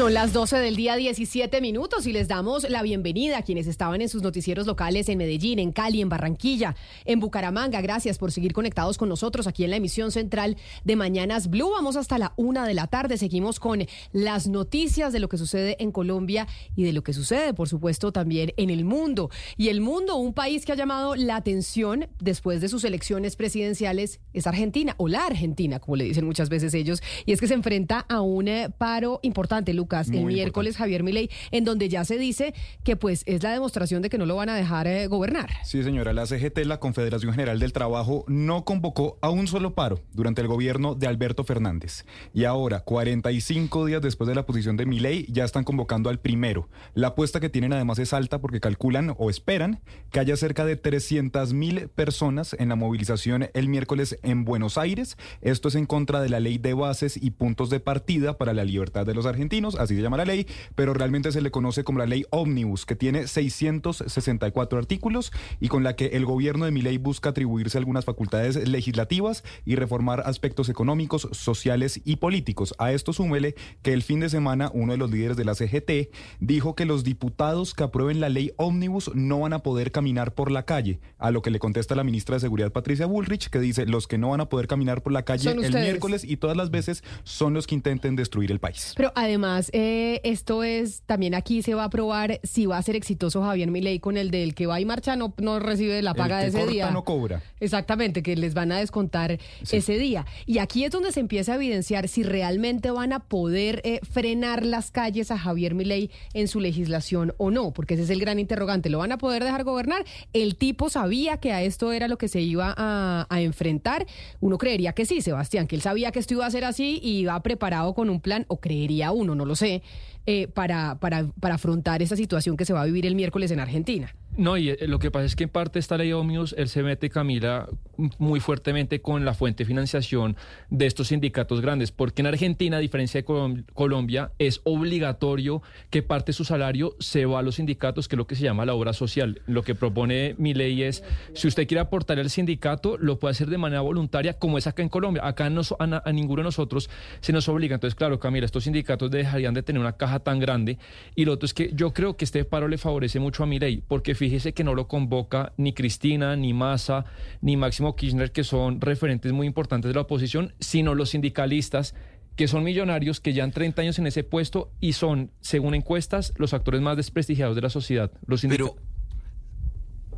[0.00, 4.00] Son las 12 del día 17 minutos y les damos la bienvenida a quienes estaban
[4.00, 7.82] en sus noticieros locales en Medellín, en Cali, en Barranquilla, en Bucaramanga.
[7.82, 11.72] Gracias por seguir conectados con nosotros aquí en la emisión central de Mañanas Blue.
[11.72, 13.18] Vamos hasta la una de la tarde.
[13.18, 17.52] Seguimos con las noticias de lo que sucede en Colombia y de lo que sucede,
[17.52, 19.28] por supuesto, también en el mundo.
[19.58, 24.20] Y el mundo, un país que ha llamado la atención después de sus elecciones presidenciales,
[24.32, 27.54] es Argentina, o la Argentina, como le dicen muchas veces ellos, y es que se
[27.54, 32.16] enfrenta a un eh, paro importante, Lucas el miércoles Javier Milei, en donde ya se
[32.16, 32.54] dice
[32.84, 35.50] que pues es la demostración de que no lo van a dejar eh, gobernar.
[35.64, 40.00] Sí, señora, la CGT, la Confederación General del Trabajo, no convocó a un solo paro
[40.12, 42.04] durante el gobierno de Alberto Fernández.
[42.32, 46.68] Y ahora, 45 días después de la posición de Milei, ya están convocando al primero.
[46.94, 49.80] La apuesta que tienen además es alta porque calculan o esperan
[50.12, 55.16] que haya cerca de 300 mil personas en la movilización el miércoles en Buenos Aires.
[55.40, 58.64] Esto es en contra de la ley de bases y puntos de partida para la
[58.64, 61.98] libertad de los argentinos así se llama la ley, pero realmente se le conoce como
[61.98, 66.98] la ley Omnibus, que tiene 664 artículos y con la que el gobierno de Milei
[66.98, 72.74] busca atribuirse algunas facultades legislativas y reformar aspectos económicos, sociales y políticos.
[72.78, 76.12] A esto súmele que el fin de semana uno de los líderes de la CGT
[76.40, 80.50] dijo que los diputados que aprueben la ley Omnibus no van a poder caminar por
[80.50, 83.86] la calle, a lo que le contesta la ministra de Seguridad Patricia Bullrich, que dice
[83.86, 86.70] los que no van a poder caminar por la calle el miércoles y todas las
[86.70, 88.94] veces son los que intenten destruir el país.
[88.96, 92.96] Pero además eh, esto es, también aquí se va a probar si va a ser
[92.96, 96.38] exitoso Javier Milei con el del que va y marcha no, no recibe la paga
[96.38, 96.90] de ese día.
[96.90, 97.42] no cobra.
[97.60, 99.38] Exactamente, que les van a descontar
[99.70, 100.26] ese día.
[100.46, 104.64] Y aquí es donde se empieza a evidenciar si realmente van a poder eh, frenar
[104.64, 108.38] las calles a Javier Milei en su legislación o no, porque ese es el gran
[108.38, 108.90] interrogante.
[108.90, 110.04] ¿Lo van a poder dejar gobernar?
[110.32, 114.06] El tipo sabía que a esto era lo que se iba a, a enfrentar.
[114.40, 117.20] Uno creería que sí, Sebastián, que él sabía que esto iba a ser así y
[117.20, 119.82] iba preparado con un plan, o creería uno, no lo sé,
[120.26, 123.60] eh, para, para, para afrontar esa situación que se va a vivir el miércoles en
[123.60, 124.14] Argentina.
[124.40, 126.82] No, y eh, lo que pasa es que en parte esta ley Omnibus, él se
[126.82, 127.68] mete, Camila,
[128.16, 130.34] muy fuertemente con la fuente de financiación
[130.70, 136.30] de estos sindicatos grandes, porque en Argentina, a diferencia de Colombia, es obligatorio que parte
[136.30, 138.72] de su salario se va a los sindicatos, que es lo que se llama la
[138.72, 139.42] obra social.
[139.44, 143.50] Lo que propone mi ley es, si usted quiere aportar al sindicato, lo puede hacer
[143.50, 145.26] de manera voluntaria, como es acá en Colombia.
[145.26, 146.88] Acá a, a, ninguno de nosotros
[147.20, 147.74] se nos obliga.
[147.74, 150.78] Entonces, claro, Camila, estos sindicatos dejarían de tener una caja tan grande.
[151.14, 153.58] Y lo otro es que yo creo que este paro le favorece mucho a mi
[153.58, 157.04] ley, porque fíjese que no lo convoca ni Cristina, ni Massa,
[157.40, 161.96] ni Máximo Kirchner, que son referentes muy importantes de la oposición, sino los sindicalistas
[162.36, 166.54] que son millonarios, que llevan 30 años en ese puesto y son, según encuestas, los
[166.54, 168.12] actores más desprestigiados de la sociedad.
[168.24, 168.76] Los Pero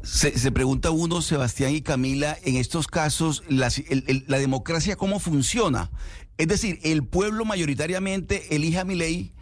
[0.03, 3.71] se, pregunta uno, Sebastián y Camila, en estos casos, la,
[4.27, 5.91] la democracia, ¿cómo funciona?
[6.37, 9.33] Es decir, el pueblo mayoritariamente elige a mi ley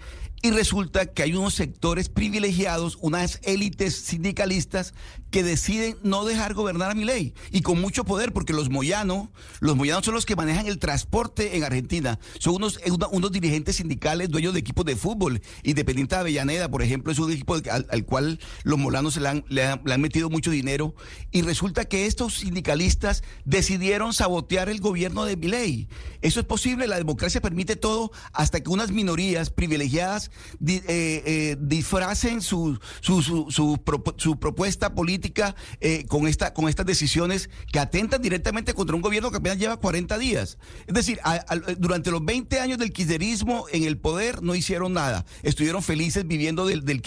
[0.42, 4.94] y resulta que hay unos sectores privilegiados, unas élites sindicalistas
[5.30, 9.28] que deciden no dejar gobernar a mi ley y con mucho poder, porque los moyanos,
[9.60, 12.80] los moyanos son los que manejan el transporte en Argentina, son unos,
[13.12, 15.40] unos dirigentes sindicales, dueños de equipos de fútbol.
[15.62, 19.44] Independiente de Avellaneda, por ejemplo, es un equipo al, cual los molanos se le han,
[19.48, 20.94] le, han, metido mucho dinero
[21.30, 25.88] y resulta que estos sindicalistas decidieron sabotear el gobierno de mi ley.
[26.22, 30.29] Eso es posible, la democracia permite todo hasta que unas minorías privilegiadas
[30.66, 37.78] eh, eh, disfracen su, su, su, propuesta política eh, con, esta, con estas decisiones que
[37.78, 40.58] atentan directamente contra un gobierno que apenas lleva 40 días.
[40.86, 41.20] Es decir,
[41.78, 45.24] durante los 20 años del kirchnerismo en el poder no hicieron nada.
[45.42, 47.02] Estuvieron felices viviendo del, del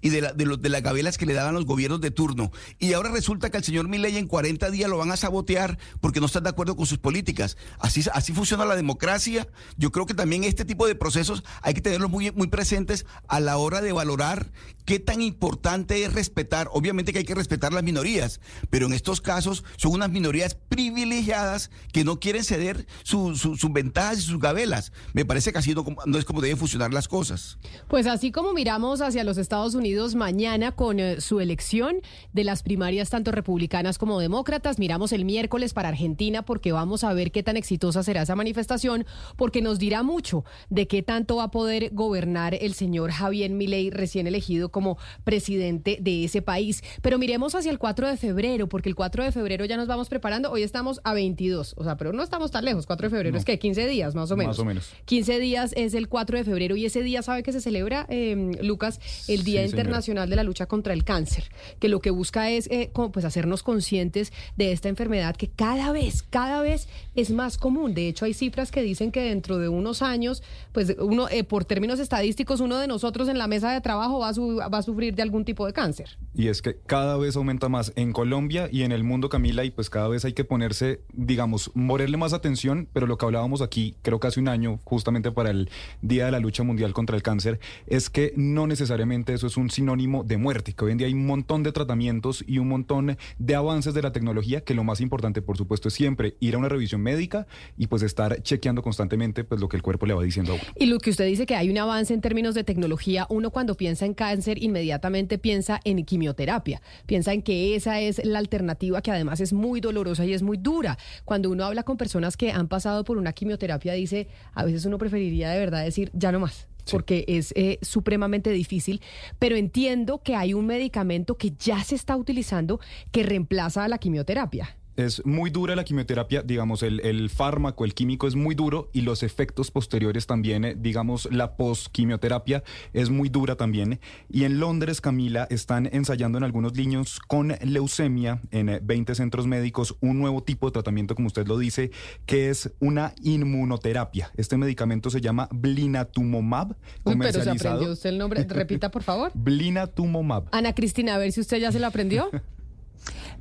[0.00, 2.50] y de, la, de las gabelas que le daban los gobiernos de turno.
[2.78, 6.20] Y ahora resulta que al señor Milei en 40 días lo van a sabotear porque
[6.20, 7.56] no están de acuerdo con sus políticas.
[7.78, 9.46] Así, así funciona la democracia.
[9.76, 13.40] Yo creo que también este tipo de procesos hay que tenerlos muy muy, presentes a
[13.40, 14.52] la hora de valorar
[14.84, 16.68] qué tan importante es respetar.
[16.72, 18.40] Obviamente que hay que respetar las minorías,
[18.70, 24.22] pero en estos casos son unas minorías privilegiadas que no quieren ceder sus ventajas y
[24.22, 24.92] sus gabelas.
[25.12, 27.58] Me parece que así no, no, es como deben funcionar las cosas.
[27.88, 31.96] Pues así como miramos hacia los Estados Unidos mañana con eh, su elección
[32.32, 37.12] de las primarias tanto republicanas como demócratas, miramos el miércoles para Argentina porque vamos a
[37.12, 39.06] ver qué tan exitosa será esa manifestación,
[39.36, 43.50] porque nos dirá mucho de qué tanto va a poder gobernar gobernar el señor Javier
[43.50, 46.84] Milei, recién elegido como presidente de ese país.
[47.02, 50.08] Pero miremos hacia el 4 de febrero, porque el 4 de febrero ya nos vamos
[50.08, 50.52] preparando.
[50.52, 52.86] Hoy estamos a 22, o sea, pero no estamos tan lejos.
[52.86, 54.56] 4 de febrero es que 15 días, más o menos.
[54.56, 54.92] Más o menos.
[55.06, 58.52] 15 días es el 4 de febrero y ese día sabe que se celebra, eh,
[58.62, 59.82] Lucas, el Día Sí, señora.
[59.82, 61.50] Internacional de la Lucha contra el Cáncer,
[61.80, 65.90] que lo que busca es eh, como, pues hacernos conscientes de esta enfermedad que cada
[65.90, 66.86] vez, cada vez
[67.16, 67.92] es más común.
[67.92, 71.64] De hecho, hay cifras que dicen que dentro de unos años, pues uno, eh, por
[71.64, 74.82] términos estadísticos, uno de nosotros en la mesa de trabajo va a, su- va a
[74.82, 76.18] sufrir de algún tipo de cáncer.
[76.34, 79.70] Y es que cada vez aumenta más en Colombia y en el mundo, Camila, y
[79.70, 83.96] pues cada vez hay que ponerse, digamos, morirle más atención, pero lo que hablábamos aquí,
[84.02, 85.70] creo que hace un año, justamente para el
[86.02, 89.70] Día de la Lucha Mundial contra el Cáncer, es que no necesariamente eso es un
[89.70, 93.16] sinónimo de muerte, que hoy en día hay un montón de tratamientos y un montón
[93.38, 96.58] de avances de la tecnología, que lo más importante, por supuesto, es siempre ir a
[96.58, 97.46] una revisión médica
[97.78, 100.64] y pues estar chequeando constantemente pues lo que el cuerpo le va diciendo a uno.
[100.76, 103.76] Y lo que usted dice que hay un avance en términos de tecnología, uno cuando
[103.76, 109.12] piensa en cáncer inmediatamente piensa en quimioterapia, piensa en que esa es la alternativa que
[109.12, 110.98] además es muy dolorosa y es muy dura.
[111.24, 114.98] Cuando uno habla con personas que han pasado por una quimioterapia dice, a veces uno
[114.98, 116.66] preferiría de verdad decir, ya no más.
[116.84, 116.92] Sí.
[116.92, 119.00] Porque es eh, supremamente difícil,
[119.38, 122.80] pero entiendo que hay un medicamento que ya se está utilizando
[123.10, 124.76] que reemplaza a la quimioterapia.
[124.96, 129.00] Es muy dura la quimioterapia, digamos, el, el fármaco, el químico es muy duro y
[129.00, 132.62] los efectos posteriores también, eh, digamos, la posquimioterapia
[132.92, 133.98] es muy dura también.
[134.30, 139.46] Y en Londres, Camila, están ensayando en algunos niños con leucemia en eh, 20 centros
[139.46, 141.90] médicos un nuevo tipo de tratamiento, como usted lo dice,
[142.26, 144.30] que es una inmunoterapia.
[144.36, 147.74] Este medicamento se llama Blinatumomab, Uy, pero se comercializado.
[147.74, 148.44] aprendió usted el nombre.
[148.44, 149.32] Repita, por favor.
[149.34, 150.48] Blinatumomab.
[150.52, 152.30] Ana Cristina, a ver si usted ya se lo aprendió.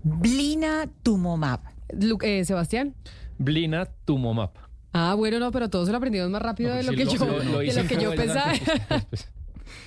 [0.04, 1.62] Blina Tumomab.
[2.00, 2.94] Lu- eh, Sebastián.
[3.38, 4.56] Blina Tumomap.
[4.94, 7.18] Ah, bueno, no, pero todos se lo aprendimos más rápido No, de pues lo sí,
[7.18, 8.54] que yo, lo- lo de hice lo que yo pensaba.
[8.54, 9.30] elegante, pues, pues.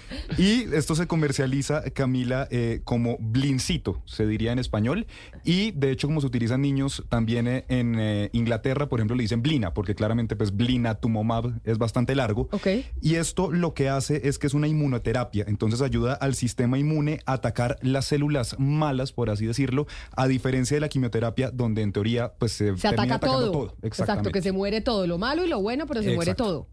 [0.38, 5.06] Y esto se comercializa, Camila, eh, como blincito, se diría en español.
[5.44, 9.23] Y de hecho, como se utilizan niños también eh, en eh, Inglaterra, por ejemplo, le
[9.23, 12.49] dicen blina, porque claramente pues blinatumomab es bastante largo.
[12.53, 12.67] Ok.
[13.00, 17.21] Y esto lo que hace es que es una inmunoterapia, entonces ayuda al sistema inmune
[17.27, 21.93] a atacar las células malas, por así decirlo, a diferencia de la quimioterapia, donde en
[21.93, 23.53] teoría pues se, ataca atacando todo.
[23.53, 23.77] todo.
[23.82, 26.67] Exacto, que se muere todo, lo malo y lo bueno, pero se muere todo.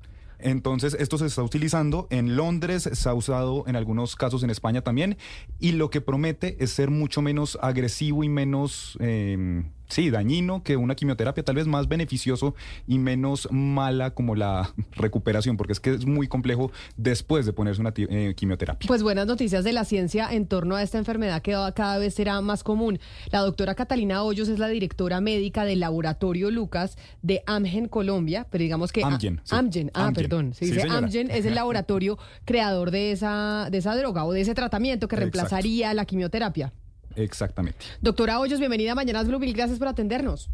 [0.44, 2.08] Entonces, esto se está utilizando.
[2.10, 5.18] En Londres, se ha usado en algunos casos en España también,
[5.60, 9.64] y lo que promete es ser mucho menos agresivo y menos, eh,
[9.94, 12.56] sí, dañino que una quimioterapia, tal vez más beneficioso
[12.88, 17.82] y menos mala como la recuperación, porque es que es muy complejo después de ponerse
[17.82, 18.88] una eh, quimioterapia.
[18.88, 22.42] Pues buenas noticias de la ciencia en torno a esta enfermedad que cada vez será
[22.42, 23.00] más común.
[23.32, 28.64] La doctora Catalina Hoyos es la directora médica del laboratorio Lucas de Amgen Colombia, pero
[28.64, 29.56] digamos que Amgen, sí.
[29.56, 30.24] Amgen, ah, Amgen.
[30.24, 30.88] perdón, se dice.
[30.90, 35.16] Amgen es el laboratorio creador de esa de esa droga o de ese tratamiento que
[35.16, 35.38] Exacto.
[35.40, 36.74] reemplazaría la quimioterapia.
[37.16, 37.86] Exactamente.
[38.02, 40.50] Doctora Hoyos, bienvenida a Mañanas Blue, mil gracias por atendernos.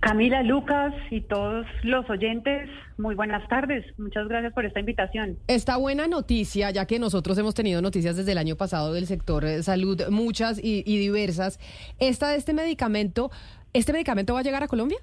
[0.00, 3.84] Camila, Lucas y todos los oyentes, muy buenas tardes.
[3.98, 5.36] Muchas gracias por esta invitación.
[5.48, 9.44] Esta buena noticia, ya que nosotros hemos tenido noticias desde el año pasado del sector
[9.44, 11.58] eh, salud, muchas y, y diversas,
[11.98, 13.30] esta de este medicamento,
[13.72, 14.98] ¿este medicamento va a llegar a Colombia?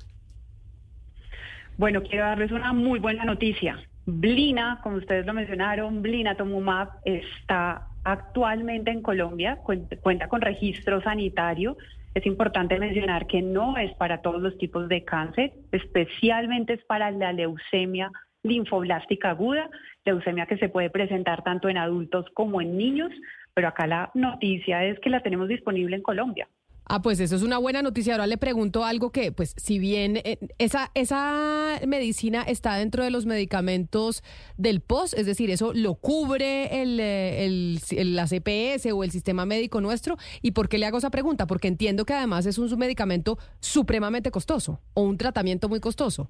[1.78, 3.78] Bueno, quiero darles una muy buena noticia.
[4.06, 11.02] Blina, como ustedes lo mencionaron, Blina Tomumab está actualmente en Colombia, cuen- cuenta con registro
[11.02, 11.78] sanitario.
[12.14, 17.10] Es importante mencionar que no es para todos los tipos de cáncer, especialmente es para
[17.12, 18.12] la leucemia
[18.44, 19.70] linfoblástica aguda,
[20.06, 23.10] leucemia que se puede presentar tanto en adultos como en niños,
[23.54, 26.48] pero acá la noticia es que la tenemos disponible en Colombia.
[26.86, 28.14] Ah, pues eso es una buena noticia.
[28.14, 33.10] Ahora le pregunto algo que, pues, si bien eh, esa, esa medicina está dentro de
[33.10, 34.22] los medicamentos
[34.58, 39.46] del POS, es decir, eso lo cubre el, eh, el, la CPS o el sistema
[39.46, 40.18] médico nuestro.
[40.42, 41.48] ¿Y por qué le hago esa pregunta?
[41.48, 46.30] Porque entiendo que además es un medicamento supremamente costoso o un tratamiento muy costoso.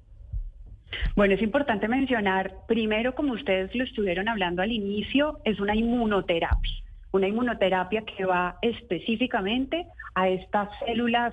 [1.16, 6.83] Bueno, es importante mencionar, primero, como ustedes lo estuvieron hablando al inicio, es una inmunoterapia.
[7.14, 11.32] Una inmunoterapia que va específicamente a estas células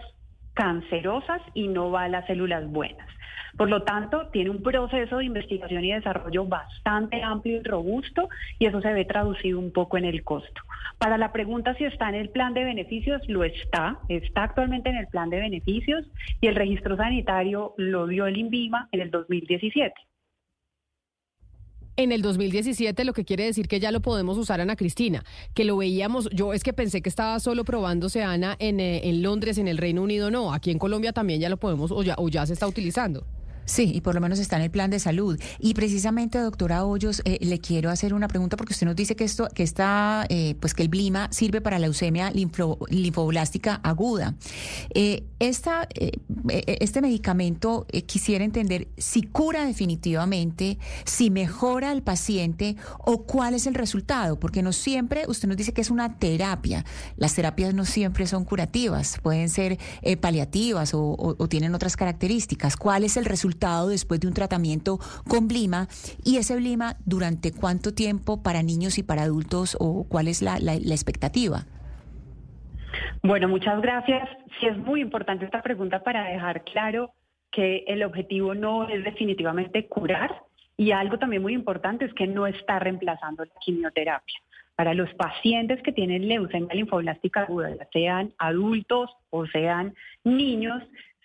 [0.54, 3.08] cancerosas y no va a las células buenas.
[3.58, 8.68] Por lo tanto, tiene un proceso de investigación y desarrollo bastante amplio y robusto y
[8.68, 10.62] eso se ve traducido un poco en el costo.
[11.00, 14.98] Para la pregunta si está en el plan de beneficios, lo está, está actualmente en
[14.98, 16.06] el plan de beneficios
[16.42, 19.96] y el registro sanitario lo dio el INVIMA en el 2017.
[21.98, 25.66] En el 2017, lo que quiere decir que ya lo podemos usar, Ana Cristina, que
[25.66, 29.68] lo veíamos, yo es que pensé que estaba solo probándose, Ana, en, eh, Londres, en
[29.68, 32.46] el Reino Unido, no, aquí en Colombia también ya lo podemos, o ya, o ya
[32.46, 33.26] se está utilizando.
[33.72, 35.40] Sí, y por lo menos está en el plan de salud.
[35.58, 39.24] Y precisamente, doctora Hoyos, eh, le quiero hacer una pregunta porque usted nos dice que
[39.24, 44.36] esto, que está, eh, pues que el blima sirve para la leucemia linfoblástica aguda.
[44.94, 45.88] Eh, esta,
[46.68, 53.74] este medicamento quisiera entender si cura definitivamente, si mejora al paciente o cuál es el
[53.74, 56.86] resultado, porque no siempre, usted nos dice que es una terapia.
[57.16, 59.80] Las terapias no siempre son curativas, pueden ser
[60.20, 62.76] paliativas o tienen otras características.
[62.76, 63.61] ¿Cuál es el resultado?
[63.62, 65.88] Después de un tratamiento con blima
[66.26, 70.58] y ese blima durante cuánto tiempo para niños y para adultos o cuál es la,
[70.60, 71.66] la, expectativa.
[73.22, 74.28] Bueno, muchas gracias.
[74.60, 77.12] Sí es muy importante esta pregunta para dejar claro
[77.52, 80.42] que el objetivo no es definitivamente curar
[80.76, 84.40] y algo también muy importante es que no está reemplazando la quimioterapia.
[84.76, 90.82] Para los pacientes que tienen leucemia linfoblástica aguda, sean adultos o sean niños,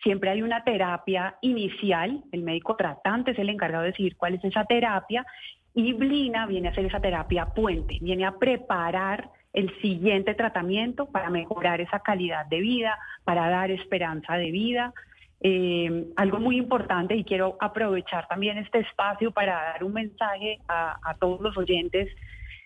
[0.07, 4.45] Siempre hay una terapia inicial, el médico tratante es el encargado de decidir cuál es
[4.45, 5.27] esa terapia
[5.75, 11.29] y Blina viene a hacer esa terapia puente, viene a preparar el siguiente tratamiento para
[11.29, 14.95] mejorar esa calidad de vida, para dar esperanza de vida.
[15.41, 21.01] Eh, algo muy importante y quiero aprovechar también este espacio para dar un mensaje a,
[21.03, 22.09] a todos los oyentes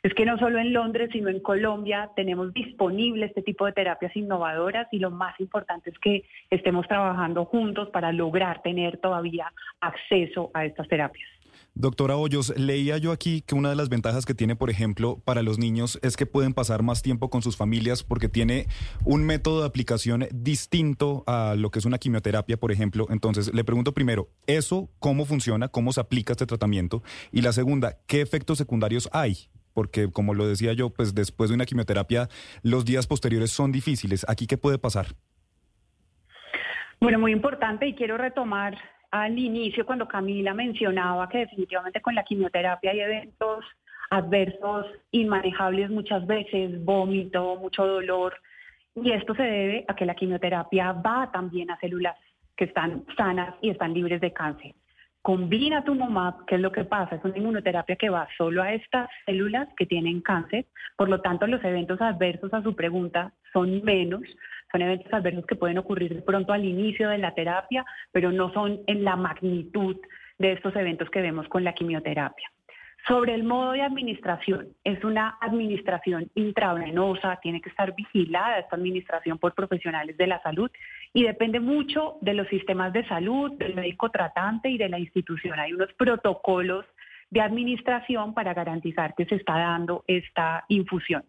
[0.02, 4.16] es que no solo en Londres, sino en Colombia tenemos disponible este tipo de terapias
[4.16, 10.50] innovadoras y lo más importante es que estemos trabajando juntos para lograr tener todavía acceso
[10.54, 11.28] a estas terapias.
[11.74, 15.42] Doctora Hoyos, leía yo aquí que una de las ventajas que tiene, por ejemplo, para
[15.42, 18.66] los niños es que pueden pasar más tiempo con sus familias porque tiene
[19.04, 23.06] un método de aplicación distinto a lo que es una quimioterapia, por ejemplo.
[23.10, 25.68] Entonces, le pregunto primero, ¿eso cómo funciona?
[25.68, 27.02] ¿Cómo se aplica este tratamiento?
[27.30, 29.48] Y la segunda, ¿qué efectos secundarios hay?
[29.72, 32.28] Porque como lo decía yo, pues después de una quimioterapia
[32.62, 34.26] los días posteriores son difíciles.
[34.28, 35.06] ¿Aquí qué puede pasar?
[37.00, 38.76] Bueno, muy importante y quiero retomar
[39.10, 43.64] al inicio cuando Camila mencionaba que definitivamente con la quimioterapia hay eventos
[44.10, 48.34] adversos inmanejables muchas veces, vómito, mucho dolor,
[48.94, 52.16] y esto se debe a que la quimioterapia va también a células
[52.56, 54.74] que están sanas y están libres de cáncer.
[55.22, 57.16] Combina tu Tumomab, ¿qué es lo que pasa?
[57.16, 60.64] Es una inmunoterapia que va solo a estas células que tienen cáncer,
[60.96, 64.22] por lo tanto los eventos adversos a su pregunta son menos,
[64.72, 68.50] son eventos adversos que pueden ocurrir de pronto al inicio de la terapia, pero no
[68.54, 69.96] son en la magnitud
[70.38, 72.50] de estos eventos que vemos con la quimioterapia.
[73.06, 79.38] Sobre el modo de administración, es una administración intravenosa, tiene que estar vigilada esta administración
[79.38, 80.70] por profesionales de la salud
[81.12, 85.58] y depende mucho de los sistemas de salud, del médico tratante y de la institución.
[85.58, 86.86] Hay unos protocolos
[87.30, 91.24] de administración para garantizar que se está dando esta infusión.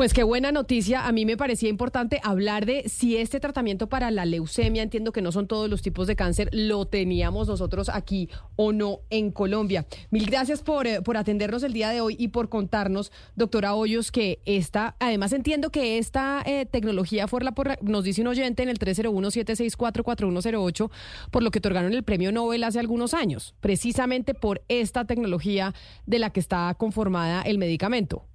[0.00, 1.06] Pues qué buena noticia.
[1.06, 5.20] A mí me parecía importante hablar de si este tratamiento para la leucemia, entiendo que
[5.20, 9.84] no son todos los tipos de cáncer, lo teníamos nosotros aquí o no en Colombia.
[10.10, 14.10] Mil gracias por, eh, por atendernos el día de hoy y por contarnos, doctora Hoyos,
[14.10, 18.62] que esta, además entiendo que esta eh, tecnología fue la por, nos dice un oyente
[18.62, 20.90] en el 301-764-4108,
[21.30, 25.74] por lo que otorgaron el premio Nobel hace algunos años, precisamente por esta tecnología
[26.06, 28.29] de la que está conformada el medicamento.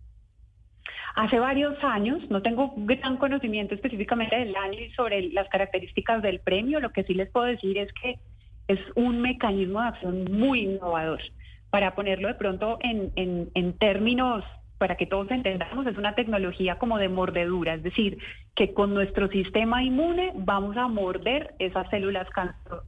[1.15, 6.41] Hace varios años, no tengo gran conocimiento específicamente del año y sobre las características del
[6.41, 8.19] premio, lo que sí les puedo decir es que
[8.67, 11.22] es un mecanismo de acción muy innovador.
[11.69, 14.43] Para ponerlo de pronto en, en, términos
[14.77, 18.17] para que todos entendamos, es una tecnología como de mordedura, es decir,
[18.53, 22.27] que con nuestro sistema inmune vamos a morder esas células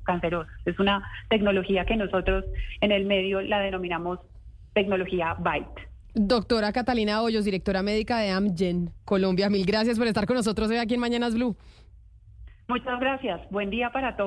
[0.04, 0.54] cancerosas.
[0.66, 2.44] Es una tecnología que nosotros
[2.82, 4.20] en el medio la denominamos
[4.74, 5.97] tecnología BITE.
[6.20, 10.78] Doctora Catalina Hoyos, directora médica de Amgen Colombia, mil gracias por estar con nosotros hoy
[10.78, 11.56] aquí en Mañanas Blue.
[12.68, 13.40] Muchas gracias.
[13.50, 14.26] Buen día para todos.